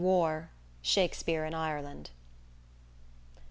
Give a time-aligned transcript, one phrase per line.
[0.03, 0.49] WAR.
[0.81, 2.09] SHAKSPERE IN IRELAND.